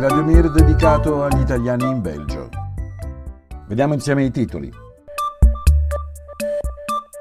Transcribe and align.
Radio 0.00 0.24
Mir 0.24 0.50
dedicato 0.50 1.24
agli 1.24 1.42
italiani 1.42 1.84
in 1.84 2.00
Belgio. 2.00 2.48
Vediamo 3.66 3.92
insieme 3.92 4.24
i 4.24 4.30
titoli. 4.30 4.72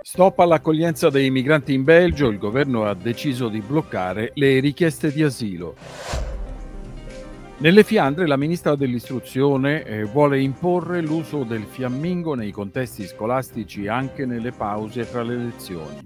Stop 0.02 0.39
all'accoglienza 0.39 1.09
dei 1.09 1.30
migranti 1.30 1.73
in 1.73 1.84
Belgio, 1.84 2.30
il 2.30 2.38
governo 2.38 2.86
ha 2.86 2.94
deciso 2.94 3.50
di 3.50 3.59
bloccare 3.59 4.31
le 4.36 4.62
richieste 4.62 5.12
di 5.12 5.23
asilo. 5.23 5.76
Nelle 7.57 7.84
Fiandre 7.84 8.26
la 8.26 8.38
ministra 8.38 8.77
dell'istruzione 8.77 9.84
eh, 9.84 10.05
vuole 10.05 10.39
imporre 10.39 11.02
l'uso 11.02 11.43
del 11.43 11.64
fiammingo 11.64 12.34
nei 12.34 12.52
contesti 12.52 13.05
scolastici 13.05 13.90
anche 13.90 14.26
nelle 14.26 14.54
pause 14.54 15.05
tra 15.12 15.21
le 15.21 15.35
lezioni. 15.35 15.98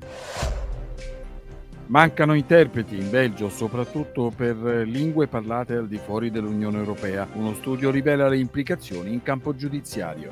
Mancano 1.93 2.33
interpreti 2.33 2.97
in 2.97 3.11
Belgio, 3.11 3.49
soprattutto 3.49 4.33
per 4.35 4.55
lingue 4.87 5.27
parlate 5.27 5.75
al 5.75 5.87
di 5.87 5.99
fuori 6.03 6.31
dell'Unione 6.31 6.79
Europea. 6.79 7.27
Uno 7.33 7.53
studio 7.53 7.91
rivela 7.91 8.27
le 8.27 8.39
implicazioni 8.39 9.13
in 9.13 9.21
campo 9.21 9.53
giudiziario. 9.53 10.31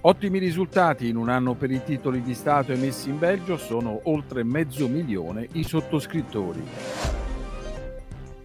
Ottimi 0.00 0.40
risultati 0.40 1.08
in 1.08 1.14
un 1.14 1.28
anno 1.28 1.54
per 1.54 1.70
i 1.70 1.80
titoli 1.84 2.22
di 2.22 2.34
Stato 2.34 2.72
emessi 2.72 3.08
in 3.08 3.20
Belgio, 3.20 3.56
sono 3.56 4.00
oltre 4.04 4.42
mezzo 4.42 4.88
milione 4.88 5.46
i 5.52 5.62
sottoscrittori. 5.62 6.62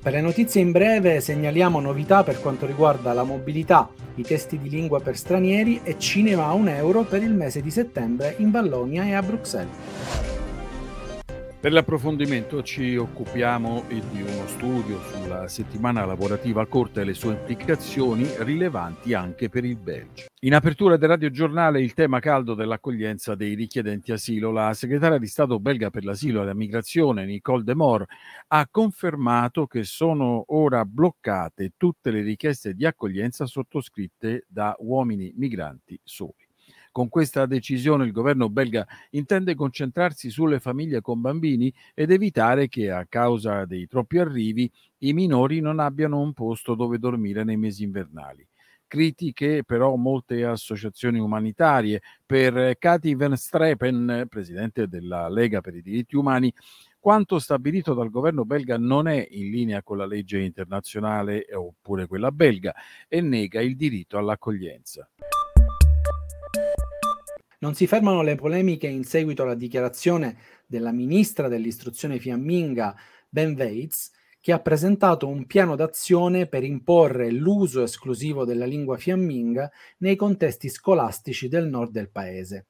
Per 0.03 0.13
le 0.13 0.21
notizie 0.21 0.61
in 0.61 0.71
breve 0.71 1.19
segnaliamo 1.19 1.79
novità 1.79 2.23
per 2.23 2.39
quanto 2.41 2.67
riguarda 2.67 3.11
la 3.11 3.23
mobilità, 3.23 3.89
i 4.15 4.21
testi 4.21 4.59
di 4.59 4.69
lingua 4.69 4.99
per 4.99 5.17
stranieri 5.17 5.81
e 5.83 5.97
cinema 5.97 6.45
a 6.45 6.53
un 6.53 6.67
euro 6.67 7.01
per 7.01 7.23
il 7.23 7.33
mese 7.33 7.63
di 7.63 7.71
settembre 7.71 8.35
in 8.37 8.51
Vallonia 8.51 9.03
e 9.05 9.15
a 9.15 9.23
Bruxelles. 9.23 10.32
Per 11.63 11.71
l'approfondimento 11.71 12.61
ci 12.61 12.97
occupiamo 12.97 13.85
di 13.87 14.21
uno 14.21 14.47
studio 14.47 14.99
sulla 14.99 15.47
settimana 15.47 16.03
lavorativa 16.03 16.65
corta 16.65 16.99
e 16.99 17.05
le 17.05 17.13
sue 17.13 17.35
implicazioni 17.35 18.27
rilevanti 18.39 19.13
anche 19.13 19.47
per 19.47 19.63
il 19.63 19.77
Belgio. 19.77 20.25
In 20.41 20.55
apertura 20.55 20.97
del 20.97 21.07
radiogiornale 21.07 21.81
il 21.81 21.93
tema 21.93 22.19
caldo 22.19 22.53
dell'accoglienza 22.53 23.35
dei 23.35 23.55
richiedenti 23.55 24.11
asilo, 24.11 24.51
la 24.51 24.73
segretaria 24.73 25.17
di 25.17 25.27
Stato 25.27 25.57
belga 25.57 25.89
per 25.89 26.03
l'asilo 26.03 26.41
e 26.41 26.45
la 26.47 26.53
migrazione 26.53 27.23
Nicole 27.23 27.63
Demore 27.63 28.07
ha 28.47 28.67
confermato 28.69 29.65
che 29.65 29.85
sono 29.85 30.43
ora 30.47 30.83
bloccate 30.83 31.75
tutte 31.77 32.11
le 32.11 32.23
richieste 32.23 32.73
di 32.73 32.85
accoglienza 32.85 33.45
sottoscritte 33.45 34.43
da 34.49 34.75
uomini 34.79 35.31
migranti 35.37 35.97
soli. 36.03 36.45
Con 36.93 37.09
questa 37.09 37.47
decisione 37.47 38.05
il 38.05 38.11
governo 38.11 38.49
belga 38.49 38.85
intende 39.13 39.55
concentrarsi 39.55 40.29
sulle 40.29 40.59
famiglie 40.59 41.01
con 41.01 41.21
bambini 41.21 41.73
ed 41.95 42.11
evitare 42.11 42.67
che 42.67 42.91
a 42.91 43.07
causa 43.09 43.65
dei 43.65 43.87
troppi 43.87 44.19
arrivi 44.19 44.71
i 44.99 45.11
minori 45.11 45.59
non 45.59 45.79
abbiano 45.79 46.19
un 46.19 46.33
posto 46.33 46.75
dove 46.75 46.99
dormire 46.99 47.43
nei 47.43 47.57
mesi 47.57 47.83
invernali 47.83 48.47
critiche 48.85 49.63
però 49.63 49.95
molte 49.95 50.45
associazioni 50.45 51.17
umanitarie. 51.17 52.03
Per 52.23 52.77
Kati 52.77 53.17
Strepen, 53.33 54.27
presidente 54.29 54.87
della 54.87 55.27
Lega 55.29 55.61
per 55.61 55.73
i 55.73 55.81
diritti 55.81 56.15
umani, 56.15 56.53
quanto 56.99 57.39
stabilito 57.39 57.95
dal 57.95 58.11
governo 58.11 58.45
belga 58.45 58.77
non 58.77 59.07
è 59.07 59.27
in 59.31 59.49
linea 59.49 59.81
con 59.81 59.97
la 59.97 60.05
legge 60.05 60.41
internazionale 60.41 61.47
oppure 61.55 62.05
quella 62.05 62.31
belga 62.31 62.71
e 63.07 63.19
nega 63.19 63.61
il 63.61 63.75
diritto 63.75 64.19
all'accoglienza. 64.19 65.09
Non 67.63 67.75
si 67.75 67.87
fermano 67.87 68.23
le 68.23 68.35
polemiche 68.35 68.87
in 68.87 69.05
seguito 69.05 69.43
alla 69.43 69.55
dichiarazione 69.55 70.35
della 70.67 70.91
ministra 70.91 71.47
dell'istruzione 71.47 72.19
fiamminga 72.19 72.93
Ben 73.29 73.55
Weitz, 73.57 74.11
che 74.41 74.51
ha 74.51 74.59
presentato 74.59 75.29
un 75.29 75.45
piano 75.45 75.77
d'azione 75.77 76.45
per 76.47 76.65
imporre 76.65 77.31
l'uso 77.31 77.81
esclusivo 77.81 78.43
della 78.43 78.65
lingua 78.65 78.97
fiamminga 78.97 79.71
nei 79.99 80.17
contesti 80.17 80.67
scolastici 80.67 81.47
del 81.47 81.69
nord 81.69 81.91
del 81.91 82.09
paese. 82.09 82.65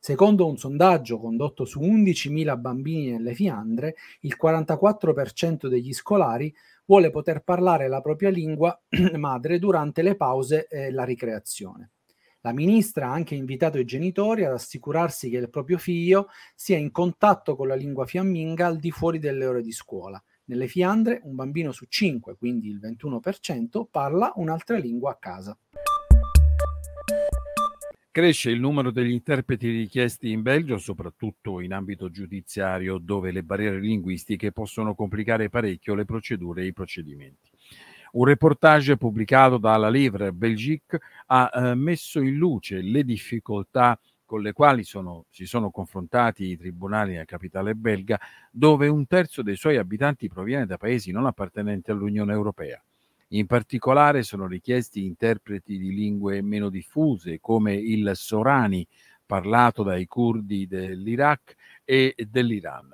Secondo 0.00 0.48
un 0.48 0.58
sondaggio 0.58 1.20
condotto 1.20 1.64
su 1.64 1.78
11.000 1.80 2.58
bambini 2.58 3.12
nelle 3.12 3.34
Fiandre, 3.34 3.94
il 4.22 4.36
44% 4.42 5.68
degli 5.68 5.92
scolari 5.92 6.52
vuole 6.86 7.10
poter 7.10 7.44
parlare 7.44 7.86
la 7.86 8.00
propria 8.00 8.30
lingua 8.30 8.76
madre 9.14 9.60
durante 9.60 10.02
le 10.02 10.16
pause 10.16 10.66
e 10.66 10.90
la 10.90 11.04
ricreazione. 11.04 11.90
La 12.44 12.52
ministra 12.52 13.06
ha 13.06 13.12
anche 13.12 13.36
invitato 13.36 13.78
i 13.78 13.84
genitori 13.84 14.44
ad 14.44 14.52
assicurarsi 14.52 15.30
che 15.30 15.36
il 15.36 15.48
proprio 15.48 15.78
figlio 15.78 16.28
sia 16.56 16.76
in 16.76 16.90
contatto 16.90 17.54
con 17.54 17.68
la 17.68 17.76
lingua 17.76 18.04
fiamminga 18.04 18.66
al 18.66 18.78
di 18.78 18.90
fuori 18.90 19.20
delle 19.20 19.46
ore 19.46 19.62
di 19.62 19.70
scuola. 19.70 20.20
Nelle 20.46 20.66
Fiandre 20.66 21.20
un 21.22 21.36
bambino 21.36 21.70
su 21.70 21.86
cinque, 21.88 22.34
quindi 22.36 22.68
il 22.68 22.80
21%, 22.80 23.86
parla 23.88 24.32
un'altra 24.34 24.76
lingua 24.76 25.12
a 25.12 25.16
casa. 25.20 25.56
Cresce 28.10 28.50
il 28.50 28.58
numero 28.58 28.90
degli 28.90 29.12
interpreti 29.12 29.70
richiesti 29.70 30.32
in 30.32 30.42
Belgio, 30.42 30.78
soprattutto 30.78 31.60
in 31.60 31.72
ambito 31.72 32.10
giudiziario, 32.10 32.98
dove 32.98 33.30
le 33.30 33.44
barriere 33.44 33.78
linguistiche 33.78 34.50
possono 34.50 34.96
complicare 34.96 35.48
parecchio 35.48 35.94
le 35.94 36.04
procedure 36.04 36.62
e 36.62 36.66
i 36.66 36.72
procedimenti. 36.72 37.51
Un 38.12 38.26
reportage 38.26 38.98
pubblicato 38.98 39.56
dalla 39.56 39.88
Livre 39.88 40.32
Belgique 40.32 41.00
ha 41.26 41.50
eh, 41.50 41.74
messo 41.74 42.20
in 42.20 42.36
luce 42.36 42.82
le 42.82 43.04
difficoltà 43.04 43.98
con 44.26 44.42
le 44.42 44.52
quali 44.52 44.84
sono, 44.84 45.24
si 45.30 45.46
sono 45.46 45.70
confrontati 45.70 46.44
i 46.44 46.58
tribunali 46.58 47.12
nella 47.12 47.24
capitale 47.24 47.74
belga, 47.74 48.20
dove 48.50 48.88
un 48.88 49.06
terzo 49.06 49.42
dei 49.42 49.56
suoi 49.56 49.78
abitanti 49.78 50.28
proviene 50.28 50.66
da 50.66 50.76
paesi 50.76 51.10
non 51.10 51.24
appartenenti 51.24 51.90
all'Unione 51.90 52.34
Europea. 52.34 52.82
In 53.28 53.46
particolare 53.46 54.22
sono 54.22 54.46
richiesti 54.46 55.06
interpreti 55.06 55.78
di 55.78 55.94
lingue 55.94 56.42
meno 56.42 56.68
diffuse 56.68 57.40
come 57.40 57.74
il 57.74 58.10
Sorani, 58.14 58.86
parlato 59.24 59.82
dai 59.82 60.06
curdi 60.06 60.66
dell'Iraq 60.66 61.54
e 61.82 62.14
dell'Iran, 62.28 62.90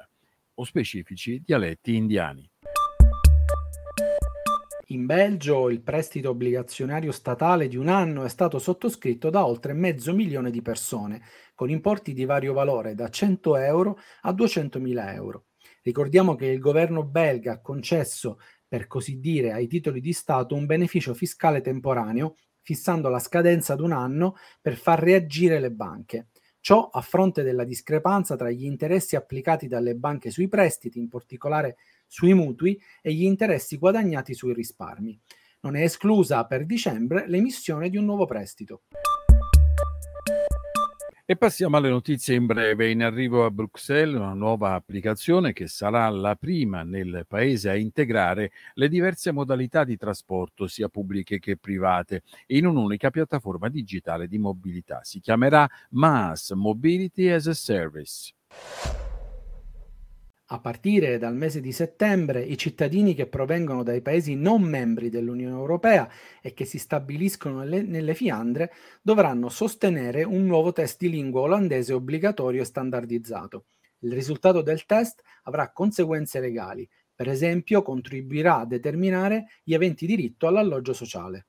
o 0.55 0.65
specifici 0.65 1.43
dialetti 1.45 1.97
indiani. 1.97 2.49
In 4.91 5.04
Belgio 5.04 5.69
il 5.69 5.82
prestito 5.82 6.31
obbligazionario 6.31 7.12
statale 7.12 7.69
di 7.69 7.76
un 7.76 7.88
anno 7.88 8.25
è 8.25 8.28
stato 8.31 8.59
sottoscritto 8.59 9.28
da 9.28 9.44
oltre 9.47 9.75
mezzo 9.75 10.15
milione 10.15 10.50
di 10.50 10.62
persone, 10.62 11.21
con 11.54 11.69
importi 11.69 12.15
di 12.15 12.25
vario 12.25 12.54
valore 12.54 12.94
da 12.94 13.10
100 13.10 13.56
euro 13.56 13.98
a 14.22 14.32
200 14.32 14.81
mila 14.81 15.12
euro. 15.12 15.48
Ricordiamo 15.82 16.37
che 16.37 16.47
il 16.47 16.59
governo 16.59 17.04
belga 17.04 17.53
ha 17.53 17.60
concesso, 17.60 18.38
per 18.66 18.87
così 18.87 19.21
dire, 19.21 19.53
ai 19.53 19.66
titoli 19.66 20.00
di 20.00 20.15
Stato 20.15 20.54
un 20.54 20.65
beneficio 20.65 21.12
fiscale 21.12 21.60
temporaneo, 21.60 22.37
fissando 22.62 23.10
la 23.10 23.19
scadenza 23.19 23.75
ad 23.75 23.81
un 23.81 23.93
anno 23.93 24.37
per 24.59 24.77
far 24.77 25.00
reagire 25.00 25.60
le 25.60 25.71
banche. 25.71 26.28
Ciò 26.60 26.88
a 26.88 27.03
fronte 27.03 27.43
della 27.43 27.65
discrepanza 27.65 28.37
tra 28.37 28.50
gli 28.50 28.65
interessi 28.65 29.16
applicati 29.16 29.69
dalle 29.69 29.94
banche 29.97 30.31
sui 30.31 30.48
prestiti, 30.48 30.98
in 30.98 31.09
particolare 31.09 31.77
sui 32.09 32.35
mutui 32.35 32.81
e 33.01 33.13
gli 33.13 33.23
interessi 33.23 33.77
guadagnati 33.79 34.35
sui 34.35 34.55
risparmi. 34.55 35.17
Non 35.61 35.77
è 35.77 35.83
esclusa 35.83 36.45
per 36.47 36.67
dicembre 36.67 37.29
l'emissione 37.29 37.89
di 37.89 37.97
un 37.97 38.05
nuovo 38.05 38.27
prestito. 38.27 38.83
E 41.31 41.37
passiamo 41.37 41.77
alle 41.77 41.91
notizie 41.91 42.37
in 42.37 42.47
breve. 42.47 42.91
In 42.91 43.03
arrivo 43.03 43.45
a 43.45 43.51
Bruxelles 43.51 44.17
una 44.17 44.33
nuova 44.33 44.73
applicazione 44.73 45.53
che 45.53 45.67
sarà 45.67 46.09
la 46.09 46.37
prima 46.37 46.85
nel 46.85 47.27
paese 47.29 47.69
a 47.69 47.77
integrare 47.77 48.51
le 48.73 48.89
diverse 48.89 49.31
modalità 49.31 49.85
di 49.85 49.99
trasporto, 49.99 50.67
sia 50.67 50.89
pubbliche 50.89 51.39
che 51.39 51.59
private, 51.59 52.23
in 52.47 52.65
un'unica 52.65 53.11
piattaforma 53.11 53.69
digitale 53.69 54.27
di 54.27 54.39
mobilità. 54.39 55.01
Si 55.03 55.21
chiamerà 55.21 55.69
MAS 55.91 56.53
Mobility 56.53 57.28
as 57.28 57.47
a 57.47 57.53
Service. 57.53 58.33
A 60.50 60.60
partire 60.60 61.18
dal 61.18 61.36
mese 61.36 61.60
di 61.60 61.72
settembre 61.72 62.42
i 62.42 62.56
cittadini 62.56 63.15
che 63.15 63.27
provengono 63.27 63.83
dai 63.83 64.00
paesi 64.00 64.34
non 64.34 64.62
membri 64.62 65.10
dell'Unione 65.10 65.54
Europea 65.54 66.09
e 66.41 66.54
che 66.54 66.65
si 66.65 66.78
stabiliscono 66.78 67.59
nelle, 67.59 67.83
nelle, 67.83 68.15
Fiandre 68.15 68.72
dovranno 69.03 69.50
sostenere 69.50 70.22
un 70.22 70.47
nuovo 70.47 70.72
test 70.72 71.00
di 71.00 71.10
lingua 71.10 71.42
olandese 71.42 71.92
obbligatorio 71.92 72.62
e 72.62 72.65
standardizzato. 72.65 73.66
Il 73.98 74.12
risultato 74.15 74.62
del 74.62 74.86
test 74.86 75.22
avrà 75.42 75.71
conseguenze 75.71 76.41
legali, 76.41 76.89
per 77.15 77.28
esempio 77.28 77.83
contribuirà 77.83 78.60
a 78.60 78.65
determinare 78.65 79.48
gli 79.62 79.74
aventi 79.74 80.06
diritto 80.06 80.47
all'alloggio 80.47 80.94
sociale. 80.94 81.48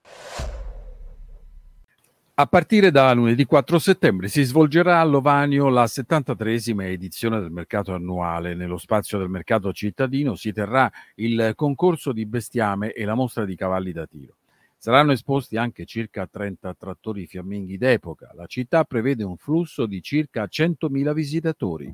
A 2.40 2.46
partire 2.46 2.90
da 2.90 3.12
lunedì 3.12 3.44
4 3.44 3.78
settembre 3.80 4.30
si 4.30 4.44
svolgerà 4.44 5.02
a 5.02 5.04
Lovanio 5.04 5.68
la 5.68 5.84
73esima 5.84 6.84
edizione 6.84 7.38
del 7.42 7.52
mercato 7.52 7.94
annuale. 7.94 8.56
Nello 8.56 8.78
spazio 8.78 9.18
del 9.18 9.28
mercato 9.28 9.74
cittadino 9.74 10.36
si 10.36 10.54
terrà 10.54 10.90
il 11.16 11.52
concorso 11.54 12.14
di 12.14 12.26
bestiame 12.26 12.94
e 12.94 13.04
la 13.04 13.14
mostra 13.14 13.44
di 13.44 13.58
cavalli 13.58 13.92
da 13.92 14.08
tiro. 14.08 14.38
Saranno 14.78 15.12
esposti 15.12 15.58
anche 15.58 15.84
circa 15.84 16.28
30 16.28 16.76
trattori 16.76 17.28
fiamminghi 17.28 17.78
d'epoca. 17.78 18.32
La 18.34 18.46
città 18.46 18.86
prevede 18.86 19.26
un 19.26 19.36
flusso 19.36 19.86
di 19.86 20.02
circa 20.02 20.48
100.000 20.50 21.12
visitatori. 21.12 21.92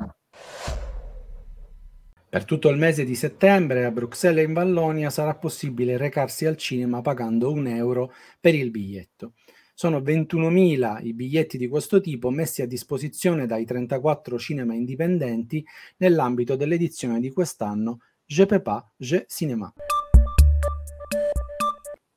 Per 2.29 2.45
tutto 2.45 2.69
il 2.69 2.77
mese 2.77 3.03
di 3.03 3.15
settembre 3.15 3.83
a 3.83 3.89
Bruxelles 3.89 4.43
e 4.43 4.47
in 4.47 4.53
Vallonia 4.53 5.09
sarà 5.09 5.33
possibile 5.33 5.97
recarsi 5.97 6.45
al 6.45 6.55
cinema 6.55 7.01
pagando 7.01 7.51
un 7.51 7.65
euro 7.65 8.13
per 8.39 8.53
il 8.53 8.69
biglietto. 8.69 9.31
Sono 9.77 9.99
21.000 9.99 11.05
i 11.05 11.13
biglietti 11.13 11.57
di 11.57 11.67
questo 11.67 11.99
tipo 11.99 12.29
messi 12.29 12.61
a 12.61 12.65
disposizione 12.65 13.45
dai 13.45 13.65
34 13.65 14.39
cinema 14.39 14.73
indipendenti 14.73 15.65
nell'ambito 15.97 16.55
dell'edizione 16.55 17.19
di 17.19 17.29
quest'anno 17.29 17.99
Je 18.25 18.45
peux 18.45 18.63
je 18.97 19.25
cinéma. 19.27 19.73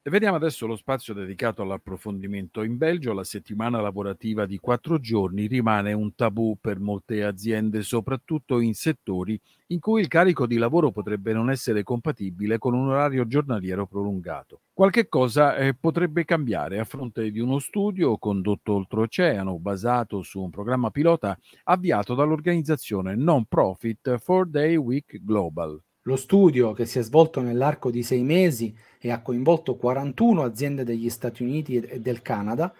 E 0.09 0.11
vediamo 0.11 0.37
adesso 0.37 0.67
lo 0.67 0.75
spazio 0.75 1.13
dedicato 1.13 1.61
all'approfondimento. 1.61 2.63
In 2.63 2.79
Belgio 2.79 3.13
la 3.13 3.25
settimana 3.25 3.83
lavorativa 3.83 4.47
di 4.47 4.57
quattro 4.57 4.99
giorni 4.99 5.47
rimane 5.47 5.93
un 5.93 6.15
tabù 6.15 6.57
per 6.59 6.81
molte 6.81 7.23
aziende, 7.23 7.83
soprattutto 7.83 8.59
in 8.61 8.73
settori 8.73 9.39
in 9.67 9.81
cui 9.81 10.01
il 10.01 10.09
carico 10.09 10.47
di 10.47 10.57
lavoro 10.57 10.93
potrebbe 10.93 11.35
non 11.35 11.51
essere 11.51 11.83
compatibile 11.83 12.57
con 12.57 12.73
un 12.73 12.89
orario 12.89 13.27
giornaliero 13.27 13.85
prolungato. 13.85 14.61
Qualche 14.73 15.11
cosa 15.11 15.57
eh, 15.57 15.75
potrebbe 15.75 16.25
cambiare 16.25 16.79
a 16.79 16.85
fronte 16.85 17.31
di 17.31 17.41
uno 17.41 17.59
studio 17.59 18.17
condotto 18.17 18.77
oltreoceano 18.77 19.59
basato 19.59 20.23
su 20.23 20.41
un 20.41 20.49
programma 20.49 20.91
pilota 20.91 21.39
avviato 21.65 22.15
dall'organizzazione 22.15 23.15
non 23.15 23.45
profit 23.45 24.19
4 24.25 24.47
Day 24.47 24.77
Week 24.77 25.23
Global. 25.23 25.79
Lo 26.09 26.17
studio, 26.17 26.73
che 26.73 26.87
si 26.87 26.99
è 26.99 27.03
svolto 27.03 27.43
nell'arco 27.43 27.91
di 27.91 28.03
sei 28.03 28.23
mesi 28.23 28.75
e 28.99 29.11
ha 29.11 29.21
coinvolto 29.21 29.77
41 29.77 30.43
aziende 30.43 30.83
degli 30.83 31.11
Stati 31.11 31.43
Uniti 31.43 31.77
e 31.77 32.01
del 32.01 32.23
Canada, 32.23 32.75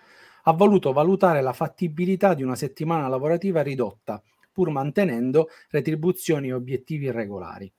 ha 0.45 0.53
voluto 0.55 0.95
valutare 0.95 1.43
la 1.43 1.53
fattibilità 1.53 2.33
di 2.33 2.43
una 2.43 2.55
settimana 2.55 3.07
lavorativa 3.07 3.61
ridotta, 3.61 4.23
pur 4.51 4.71
mantenendo 4.71 5.49
retribuzioni 5.69 6.49
e 6.49 6.55
obiettivi 6.55 7.11
regolari. 7.11 7.71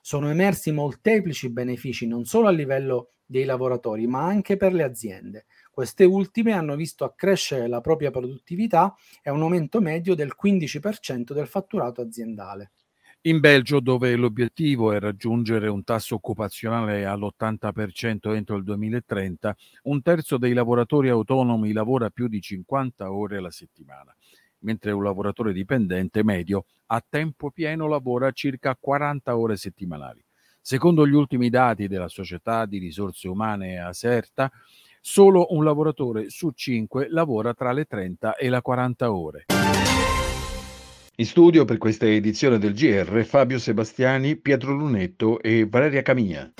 Sono 0.00 0.30
emersi 0.30 0.72
molteplici 0.72 1.50
benefici 1.50 2.06
non 2.06 2.24
solo 2.24 2.48
a 2.48 2.52
livello 2.52 3.10
dei 3.26 3.44
lavoratori, 3.44 4.06
ma 4.06 4.24
anche 4.24 4.56
per 4.56 4.72
le 4.72 4.82
aziende. 4.82 5.44
Queste 5.70 6.04
ultime 6.04 6.52
hanno 6.52 6.74
visto 6.74 7.04
accrescere 7.04 7.68
la 7.68 7.82
propria 7.82 8.10
produttività 8.10 8.94
e 9.22 9.28
un 9.28 9.42
aumento 9.42 9.78
medio 9.82 10.14
del 10.14 10.32
15% 10.42 11.34
del 11.34 11.48
fatturato 11.48 12.00
aziendale. 12.00 12.70
In 13.26 13.40
Belgio, 13.40 13.80
dove 13.80 14.14
l'obiettivo 14.14 14.92
è 14.92 15.00
raggiungere 15.00 15.66
un 15.66 15.82
tasso 15.82 16.14
occupazionale 16.14 17.04
all'80% 17.04 18.32
entro 18.32 18.54
il 18.54 18.62
2030, 18.62 19.56
un 19.84 20.00
terzo 20.00 20.36
dei 20.36 20.52
lavoratori 20.52 21.08
autonomi 21.08 21.72
lavora 21.72 22.08
più 22.10 22.28
di 22.28 22.40
50 22.40 23.10
ore 23.10 23.38
alla 23.38 23.50
settimana, 23.50 24.14
mentre 24.60 24.92
un 24.92 25.02
lavoratore 25.02 25.52
dipendente 25.52 26.22
medio 26.22 26.66
a 26.86 27.04
tempo 27.06 27.50
pieno 27.50 27.88
lavora 27.88 28.30
circa 28.30 28.76
40 28.78 29.36
ore 29.36 29.56
settimanali. 29.56 30.24
Secondo 30.60 31.04
gli 31.04 31.14
ultimi 31.14 31.50
dati 31.50 31.88
della 31.88 32.08
società 32.08 32.64
di 32.64 32.78
risorse 32.78 33.26
umane 33.26 33.80
Aserta, 33.80 34.52
solo 35.00 35.48
un 35.50 35.64
lavoratore 35.64 36.30
su 36.30 36.52
cinque 36.52 37.08
lavora 37.10 37.54
tra 37.54 37.72
le 37.72 37.86
30 37.86 38.36
e 38.36 38.48
le 38.48 38.60
40 38.60 39.12
ore. 39.12 39.46
In 41.18 41.24
studio 41.24 41.64
per 41.64 41.78
questa 41.78 42.06
edizione 42.06 42.58
del 42.58 42.74
GR 42.74 43.24
Fabio 43.24 43.58
Sebastiani, 43.58 44.36
Pietro 44.36 44.74
Lunetto 44.74 45.40
e 45.40 45.66
Valeria 45.66 46.02
Camia. 46.02 46.52